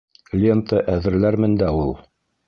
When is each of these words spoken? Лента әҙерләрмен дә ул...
Лента 0.43 0.79
әҙерләрмен 0.93 1.53
дә 1.63 1.69
ул... 1.83 1.93